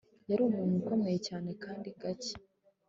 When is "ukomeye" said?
0.81-1.17